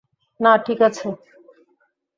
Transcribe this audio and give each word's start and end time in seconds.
না, 0.39 0.51
ঠিকাছে। 0.57 1.07